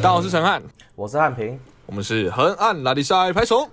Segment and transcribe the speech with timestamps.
[0.00, 0.62] 大家好，我是陈汉，
[0.94, 1.58] 我是汉平。
[1.86, 3.68] 我们是横岸拉力赛拍手。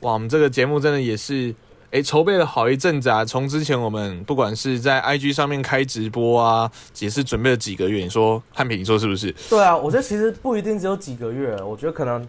[0.00, 1.54] 哇，我们这个节目真的也是，
[1.90, 3.22] 哎，筹备了好一阵子啊。
[3.22, 6.70] 从之前我们不管是在 IG 上面开直播啊，
[7.00, 8.02] 也是准备了几个月。
[8.02, 9.30] 你说汉平，你说是不是？
[9.50, 12.26] 对啊，我觉得其实不一定只有几个月，我觉得可能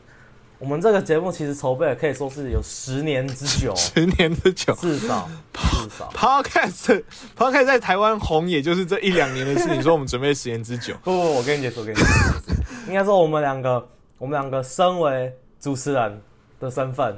[0.59, 6.11] 我们这个节目其实筹备可以说是有十年之久， 十年之久，至少 至少。
[6.15, 7.03] Podcast
[7.37, 9.69] Podcast 在台湾红，也就是这一两年的事。
[9.75, 13.87] 你说我们准备十年之久，不不，我跟你解释，我跟你解释，应该说我们两个，
[14.17, 16.19] 我们两个身为主持人
[16.59, 17.15] 的身份，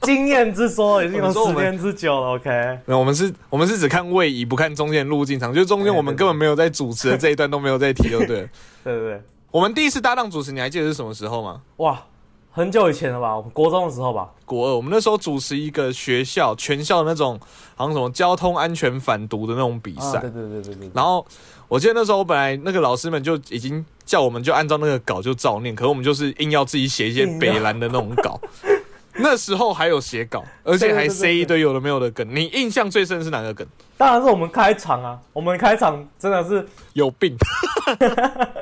[0.00, 2.28] 经验之说已经有十年之久了。
[2.28, 2.48] OK，
[2.86, 8.48] 没有，我们是，我们是只看位移，不看中间路径长，就是中间我们根本没有在主持的这一段都没有在提，就对了。
[8.84, 9.22] 对对对，
[9.52, 11.60] 我们第一次搭档主持，你还记得是什么时候吗？
[11.76, 12.02] 哇，
[12.50, 13.36] 很久以前了吧？
[13.36, 14.30] 我们国中的时候吧。
[14.46, 17.38] 国二，我们那时候主持一个学校全校的那种，
[17.76, 20.16] 好像什么交通安全反毒的那种比赛。
[20.16, 20.90] 啊，对对对对对。
[20.94, 21.26] 然后
[21.68, 28.40] 我记得那时候我本来那个老师们就已经叫我们就按照那个稿就照念，可是我们就是硬要自己写一些北蓝的那种稿。
[29.16, 32.26] 那时候还有写稿，而且还塞一堆有的没有的梗。
[32.34, 33.66] 你印象最深是哪个梗？
[33.98, 37.36] 当然是我们开场啊，我们开场真的是有病！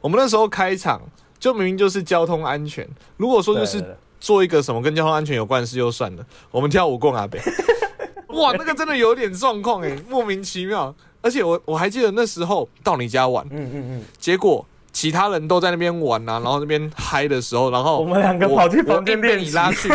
[0.00, 1.00] 我们那时候开场
[1.38, 7.38] 就明明就是交通安全，如果说就是做一个什么跟交通安全有关的事就算了，我们跳舞过阿北，
[8.36, 10.94] 哇，那个真的有点状况哎，莫名其妙。
[11.22, 19.88] 而且我我还记得那时候到你家玩，嗯嗯嗯，结果其他人都在那边玩啊，然后那边嗨的时候，然后我们两个跑去房间被练你拉去，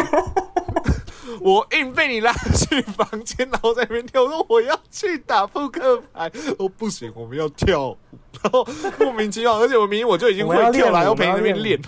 [1.39, 7.97] 我硬被你拉去房间，然后在那边跳，我说我要去打扑克牌，哦不行，我们要跳舞，
[8.41, 8.67] 然后
[8.99, 11.81] 莫名其妙，而且我明明我就已经会跳了，还要我陪你那边练练，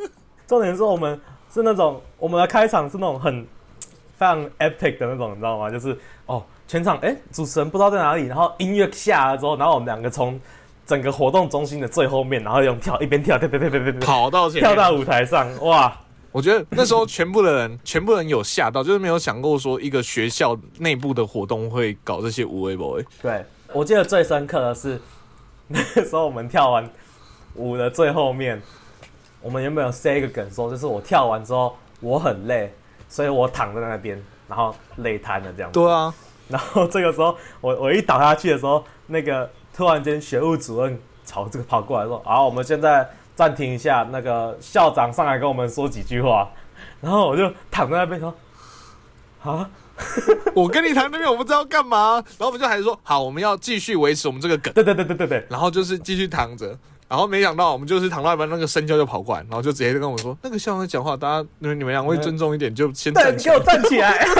[0.46, 1.20] 重点是我们
[1.52, 3.42] 是那种我们的开场是那种很
[4.16, 5.70] 非常 epic 的那种，你知道吗？
[5.70, 10.40] 就是哦，全场哎、主持人不知道在哪里，然后音乐下了之后，然后我们两个从
[10.86, 15.96] 整个活动中心的最后面，然后用跳一边跳跳跳跳跳跳跳跑到跳到舞台上，哇！
[16.34, 23.06] 我觉得那时候全部的人，全部人有吓到，就是没有想过说一个学校内部的活动会搞这些无为不为。
[23.22, 25.00] 对我记得最深刻的是
[25.68, 26.90] 那个时候我们跳完
[27.54, 28.60] 舞的最后面，
[29.40, 32.74] 我们原本有塞一个梗说，就是我跳完之后我很累，
[33.08, 35.78] 所以我躺在那边，然后累瘫了这样子。
[35.78, 36.12] 对啊，
[36.48, 46.48] 然后这个时候，我我一倒下去的时候，那个突然间学务主任朝这个跑过来说：“好，我们现在暂停一下，那个校长上来跟我们说几句话。
[47.00, 48.34] ”然后我就躺在那边说
[49.42, 49.68] ：“啊，
[50.54, 54.72] 我跟你谈那边我不知道干嘛，然后我们就还是说好，我们要继续维持我们这个梗。
[54.72, 56.76] 对对对对对对，然后就是继续躺着，
[57.08, 64.26] 然后没想到我们就是躺到一半，那个生教就跑过来，然后就直接就跟我说，那个校长讲话，大家你们你们两位尊重一点，就先对，站起来你给我，站起来！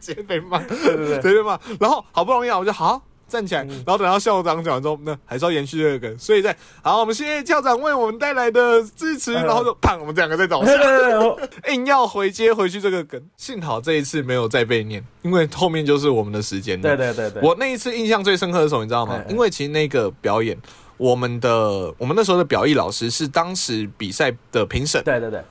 [0.00, 1.58] 直接被骂，对对对直接被骂。
[1.78, 3.70] 然后好不容易啊，我就好站起来，嗯。
[3.86, 16.82] 然后等到校长讲完之后，那还是要延续这个梗，所以在好，我们谢谢校长为我们带来的支持，然后就砰，我们这两个在倒对下， 硬要回接回去这个梗，幸好这一次没有再被念，因为后面就是我们的时间了。
[16.82, 19.22] 对对对对，我那一次印象最深刻的时候，你知道吗？
[19.28, 20.58] 因为其实那个表演，
[20.96, 25.42] 我们的我们那时候的表艺老师是当时比赛的评审，对对对，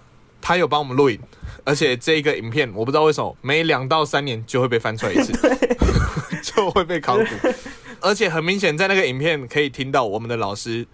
[0.42, 1.20] 他有帮我们录影，
[1.64, 5.32] 而且这个影片我不知道为什么每两到三年就会被翻出来一次，
[6.56, 7.24] 就会被考古，
[8.02, 10.86] 而且很明显在那个影片可以听到我们的老师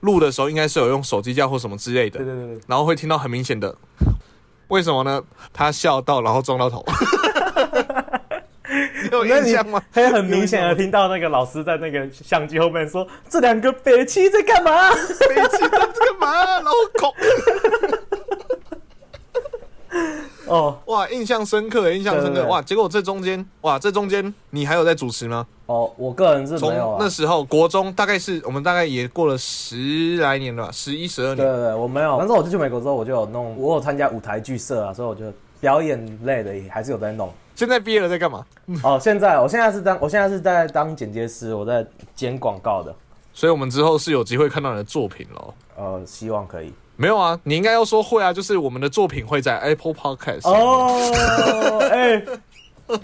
[0.00, 3.76] 录的时候应该是有用手机架或什么之类的对，对对对，然后会听到很明显的。
[4.68, 5.22] 为什么呢？
[5.52, 6.84] 他笑到，然后撞到头。
[9.12, 9.80] 有印象吗？
[9.94, 16.44] 可以很明显的听到那个老师在那个相机后面说：“这两个北七在干嘛北七在干嘛？
[16.44, 17.14] 然后口，？”
[20.46, 22.30] 哦哇，印象深刻，印象深刻。
[22.30, 25.46] 对对对哇，结果这中间，哇，这中间你还有在主持吗？
[25.66, 27.08] 哦，我个人是从没有啊那。
[27.08, 31.38] 时候国中，大概是我们大概也过了十来年了吧，十一、十二年。
[31.38, 32.16] 对对对，我没有。
[32.18, 35.24] 那时候我就去美国之后，我就有弄，我有参加舞台剧社啊，所以我就
[35.60, 37.32] 表演类的也还是有在弄。
[37.54, 38.44] 现在毕业了在干嘛？
[38.82, 41.84] 哦，现在我现在是当我现在是在当剪接师，我在
[42.14, 42.94] 剪广告的。
[43.32, 45.54] 所以我们之后是有机会看到你的作品咯。
[45.76, 46.72] 呃，希望可以。
[46.96, 50.48] 没有啊，你应该要说会啊，就是我们的作品会在 Apple Podcast。
[50.48, 52.22] 哦，哎、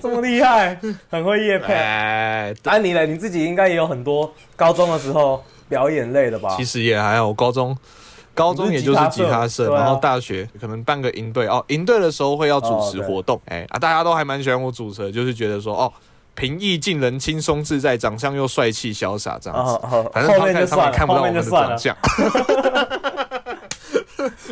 [0.01, 0.81] 这么厉害，
[1.11, 1.75] 很会夜配。
[1.75, 6.55] 哎，安妮嘞，你自己应该也有很多高中的时候表演类的吧？
[6.57, 7.77] 其实也还好，高中
[8.35, 15.93] 高中也就是吉他社，然后大学可能办个营队哦，营队的时候会要主持活动，哎、啊，大家都还蛮喜欢我主持的，就是觉得说哦，
[16.35, 19.73] 平易近人、轻松自在，长相又帅气潇洒这样子。
[19.73, 21.79] 哦哦，反正后面 p 就上面算了，后看不到我们的长。
[21.79, 21.97] 相，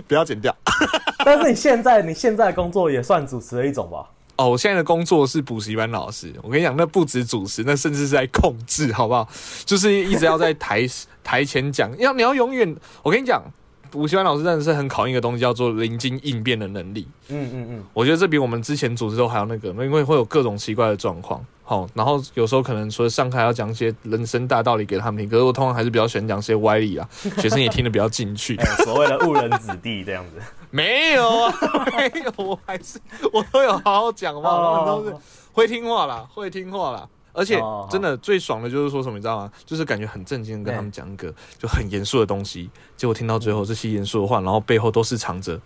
[0.07, 0.55] 不要剪掉。
[1.25, 4.05] 但是你现在你现在的工作也算主持的一种吧？
[4.37, 6.33] 哦，我现在的工作是补习班老师。
[6.43, 9.29] 我跟你讲，那不止主持，那甚至是在控制，好不好？
[9.65, 10.87] 就是一直要在台
[11.23, 12.75] 台前讲，要你要永远。
[13.03, 13.43] 我跟你讲，
[13.91, 17.07] 补习班老师真的是很考验一个东西，叫做临机应变的能力。
[17.29, 21.45] 嗯嗯嗯，我觉得这比我们之前主持都还要那个，因为会有各种奇怪的状况。
[21.71, 27.09] 好，然后有时候可能说上课要讲一些人生大道理给他们听，可是我通常还是比较喜欢讲些歪理啊，
[27.39, 28.59] 学生也听得比较进去。
[28.83, 31.55] 所谓的误人子弟这样子，没有啊，
[31.97, 32.99] 没有，我还是
[33.33, 35.17] 我都有好好讲嘛，他们都是
[35.53, 37.09] 会听话啦，会听话啦。
[37.33, 39.53] 而且真的最爽的就是说什么，你知道吗？
[39.65, 45.57] 就是感觉很正经的，跟他们讲一个就很严肃的东西，结果听到最后这些严肃的话，然后背后都是藏着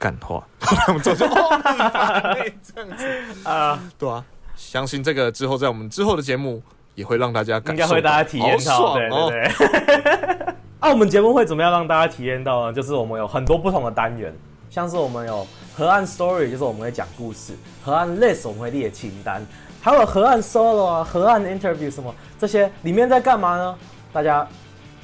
[0.00, 1.60] 干话， 他们就说哦，
[2.74, 4.24] 这样子啊，对啊。
[4.56, 6.62] 相信这个之后，在我们之后的节目
[6.94, 10.54] 也会让大家感应该会大家体验到，对对对。
[10.80, 12.72] 那 我们节目会怎么样让大家体验到呢？
[12.72, 14.34] 就是我们有很多不同的单元，
[14.70, 15.46] 像是我们有
[15.76, 17.54] 河岸 story，就是我们会讲故事；
[17.84, 19.40] 河岸 list，我们会列清单；
[19.80, 23.74] 还有河岸 solo 啊、河岸 interview 什么这些，里面在干嘛呢？
[24.12, 24.46] 大家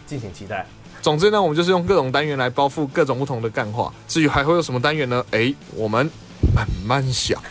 [0.06, 0.66] 敬请期待。
[1.02, 3.90] 总之呢，我们就是用各种单元来包覆各种不同的干话。
[4.06, 5.24] 至于还会有什么单元呢？
[5.30, 6.08] 哎，我们
[6.54, 7.40] 慢慢想。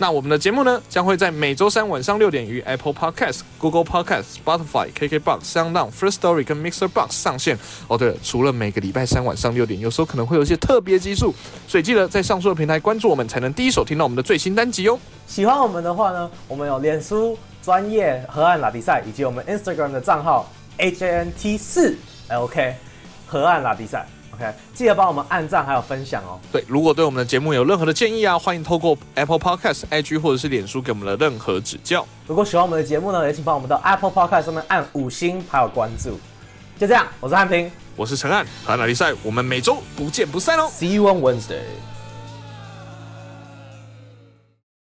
[0.00, 7.58] 那我们的节目呢，将会在每周三晚上六点于 Apple Podcast、Google Podcast、Spotify、KKBox、SoundOn、First Story 跟 Mixer Box 上线。
[7.88, 11.34] 哦，对了，除了每个礼拜三晚上六点，有时候可能会有一些特别集数，
[11.66, 14.96] 所以记得在上述的平台关注我们，才能第一手听到我们的最新单集哦。
[15.26, 20.48] 喜欢我们的话呢，我们有脸书专业河岸拉比赛，以及我们 Instagram 的账号
[20.78, 21.96] HANT 四
[22.28, 22.74] LK
[23.26, 24.06] 河岸拉比赛。
[24.38, 26.38] OK，记得帮我们按赞还有分享哦。
[26.52, 32.06] 对，如果对我们的节目有任何的建议啊，欢迎透过 Apple Podcast、IG 或者是脸书给我们的任何指教。
[32.28, 36.20] 如果喜欢我们的节目呢，也请帮我们到 Apple Podcast 上面按五星还有关注。
[36.78, 40.70] 就这样，我是汉平，我是陈汉，河南比赛，我们每周不见不散哦。
[40.72, 41.97] See you on Wednesday。